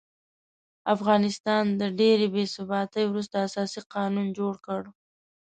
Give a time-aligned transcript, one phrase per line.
[0.95, 4.81] افغانستان د ډېرې بې ثباتۍ وروسته اساسي قانون جوړ کړ.